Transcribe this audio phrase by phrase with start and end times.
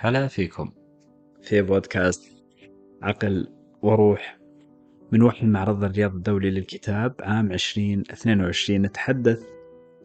[0.00, 0.70] هلا فيكم.
[1.42, 2.44] في بودكاست
[3.02, 3.48] عقل
[3.82, 4.38] وروح
[5.12, 9.46] من وحي المعرض الرياض الدولي للكتاب عام 2022 نتحدث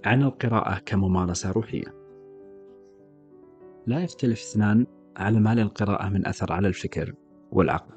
[0.06, 1.96] عن القراءة كممارسة روحية.
[3.88, 4.86] لا يختلف اثنان
[5.18, 7.14] على ما للقراءة من أثر على الفكر
[7.52, 7.96] والعقل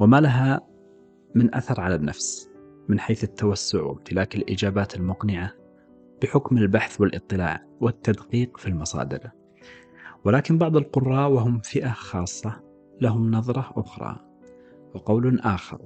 [0.00, 0.60] وما لها
[1.34, 2.50] من أثر على النفس
[2.88, 5.52] من حيث التوسع وامتلاك الإجابات المقنعة
[6.22, 9.43] بحكم البحث والاطلاع والتدقيق في المصادر.
[10.24, 12.60] ولكن بعض القراء وهم فئة خاصة
[13.00, 14.16] لهم نظرة أخرى
[14.94, 15.80] وقول آخر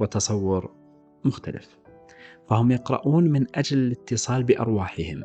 [0.00, 0.70] وتصور
[1.24, 1.78] مختلف.
[2.48, 5.24] فهم يقرؤون من أجل الاتصال بأرواحهم.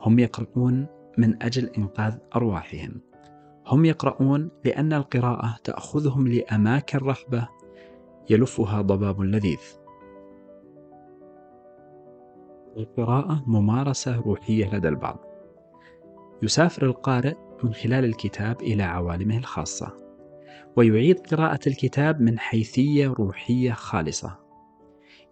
[0.00, 0.86] هم يقرؤون
[1.18, 3.00] من أجل إنقاذ أرواحهم.
[3.66, 7.48] هم يقرؤون لأن القراءة تأخذهم لأماكن رحبة
[8.30, 9.60] يلفها ضباب لذيذ.
[12.76, 15.18] القراءة ممارسة روحية لدى البعض.
[16.42, 20.02] يسافر القارئ من خلال الكتاب إلى عوالمه الخاصة
[20.76, 24.38] ويعيد قراءة الكتاب من حيثية روحية خالصة.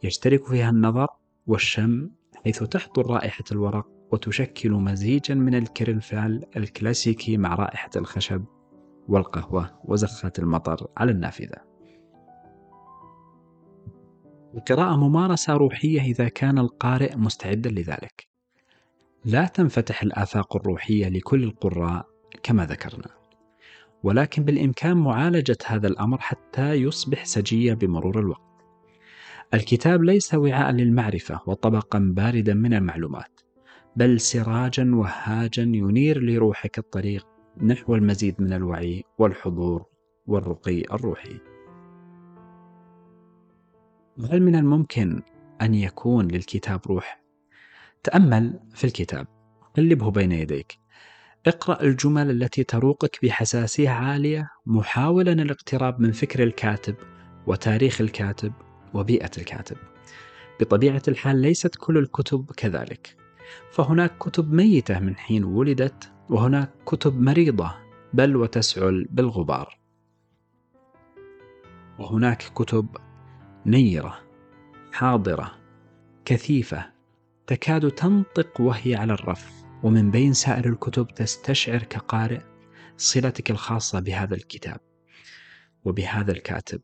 [0.03, 1.09] يشترك فيها النظر
[1.47, 2.11] والشم
[2.45, 8.45] حيث تحضر رائحة الورق وتشكل مزيجا من الكرنفال الكلاسيكي مع رائحة الخشب
[9.09, 11.57] والقهوة وزخات المطر على النافذة.
[14.55, 18.29] القراءة ممارسة روحية إذا كان القارئ مستعدا لذلك.
[19.25, 22.10] لا تنفتح الآفاق الروحية لكل القراء
[22.43, 23.11] كما ذكرنا.
[24.03, 28.51] ولكن بالإمكان معالجة هذا الأمر حتى يصبح سجية بمرور الوقت.
[29.55, 33.41] الكتاب ليس وعاء للمعرفة وطبقا باردا من المعلومات
[33.97, 37.27] بل سراجا وهاجا ينير لروحك الطريق
[37.63, 39.85] نحو المزيد من الوعي والحضور
[40.27, 41.39] والرقي الروحي.
[44.31, 45.23] هل من الممكن
[45.63, 47.23] أن يكون للكتاب روح؟
[48.03, 49.27] تأمل في الكتاب.
[49.77, 50.80] قلبه بين يديك.
[51.47, 56.95] اقرأ الجمل التي تروقك بحساسية عالية محاولا الاقتراب من فكر الكاتب
[57.47, 58.53] وتاريخ الكاتب
[58.95, 59.77] وبيئة الكاتب.
[60.61, 63.17] بطبيعة الحال ليست كل الكتب كذلك،
[63.71, 67.75] فهناك كتب ميتة من حين ولدت وهناك كتب مريضة
[68.15, 69.79] بل وتسعل بالغبار.
[71.99, 72.87] وهناك كتب
[73.67, 74.21] نيرة
[74.93, 75.55] حاضرة
[76.25, 76.87] كثيفة
[77.47, 82.41] تكاد تنطق وهي على الرف ومن بين سائر الكتب تستشعر كقارئ
[82.97, 84.81] صلتك الخاصة بهذا الكتاب
[85.85, 86.81] وبهذا الكاتب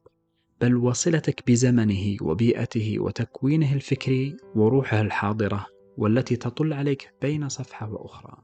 [0.61, 8.43] بل وصلتك بزمنه وبيئته وتكوينه الفكري وروحه الحاضرة والتي تطل عليك بين صفحة وأخرى.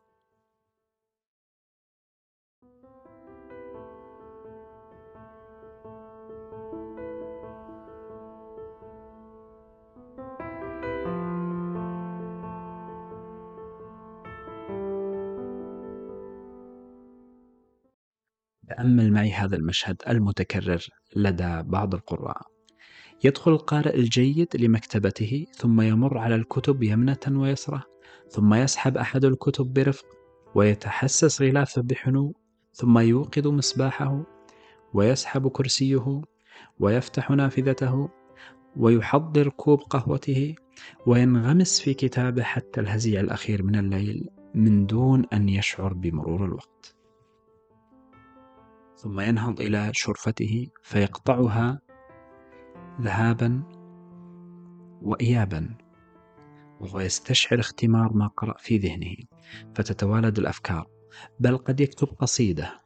[18.82, 22.42] تأمل معي هذا المشهد المتكرر لدى بعض القراء.
[23.24, 27.82] يدخل القارئ الجيد لمكتبته ثم يمر على الكتب يمنة ويسرة
[28.30, 30.06] ثم يسحب أحد الكتب برفق
[30.54, 32.34] ويتحسس غلافه بحنو
[32.72, 34.22] ثم يوقظ مصباحه
[34.94, 36.22] ويسحب كرسيه
[36.80, 38.08] ويفتح نافذته
[38.76, 40.54] ويحضر كوب قهوته
[41.06, 46.91] وينغمس في كتابه حتى الهزيع الأخير من الليل من دون أن يشعر بمرور الوقت.
[49.02, 51.80] ثم ينهض إلى شرفته فيقطعها
[53.00, 53.62] ذهابا
[55.02, 55.74] وإيابا
[56.80, 59.14] وهو يستشعر اختمار ما قرأ في ذهنه
[59.74, 60.86] فتتوالد الأفكار.
[61.40, 62.80] بل قد يكتب قصيدة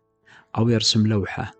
[0.58, 1.50] أو يرسم لوحة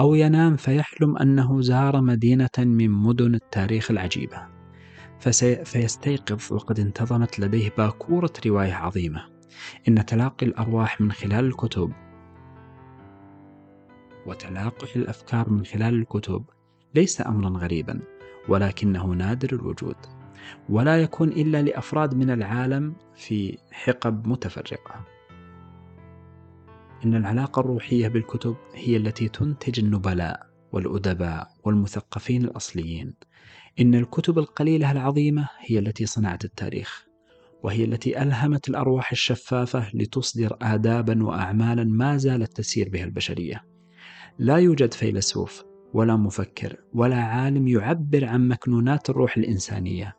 [0.00, 4.46] أو ينام فيحلم أنه زار مدينة من مدن التاريخ العجيبة.
[5.20, 5.64] فسي...
[5.64, 9.24] فيستيقظ وقد انتظمت لديه باكورة رواية عظيمة.
[9.88, 11.92] إن تلاقي الأرواح من خلال الكتب
[14.28, 16.44] وتلاقح الأفكار من خلال الكتب
[16.94, 18.00] ليس امرا غريبا
[18.48, 19.96] ولكنه نادر الوجود.
[20.68, 25.04] ولا يكون إلا لأفراد من العالم في حقب متفرقة.
[27.04, 33.14] إن العلاقة الروحية بالكتب هي التي تنتج النبلاء والأدباء والمثقفين الأصليين.
[33.80, 37.06] إن الكتب القليلة العظيمة هي التي صنعت التاريخ
[37.62, 43.77] وهي التي ألهمت الأرواح الشفافة لتصدر ادابا واعمالا ما زالت تسير بها البشرية.
[44.40, 45.64] لا يوجد فيلسوف
[45.94, 50.16] ولا مفكر ولا عالم يعبر عن مكنونات الروح الإنسانية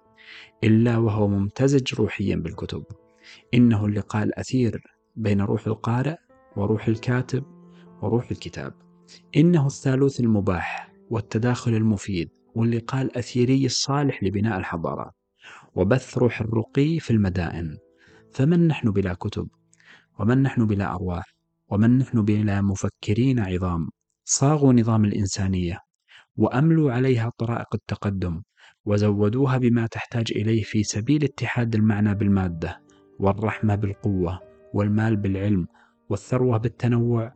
[0.63, 2.83] إلا وهو ممتزج روحيا بالكتب.
[3.53, 4.81] إنه اللقاء الأثير
[5.15, 6.15] بين روح القارئ
[6.55, 7.43] وروح الكاتب
[8.01, 8.73] وروح الكتاب.
[9.37, 15.13] إنه الثالوث المباح والتداخل المفيد واللقاء الأثيري الصالح لبناء الحضارات
[15.75, 17.77] وبث روح الرقي في المدائن.
[18.31, 19.47] فمن نحن بلا كتب؟
[20.19, 21.35] ومن نحن بلا أرواح؟
[21.69, 23.89] ومن نحن بلا مفكرين عظام؟
[24.31, 25.79] صاغوا نظام الإنسانية
[26.37, 28.41] وأملوا عليها طرائق التقدم
[28.85, 32.81] وزودوها بما تحتاج إليه في سبيل اتحاد المعنى بالمادة
[33.19, 34.39] والرحمة بالقوة
[34.73, 35.67] والمال بالعلم
[36.09, 37.33] والثروة بالتنوع.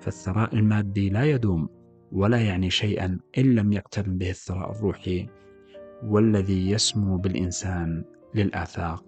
[0.00, 1.68] فالثراء المادي لا يدوم
[2.12, 5.28] ولا يعني شيئا إن لم يقترن به الثراء الروحي
[6.02, 8.04] والذي يسمو بالإنسان
[8.34, 9.04] للآفاق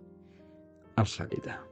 [0.99, 1.70] الخالدة.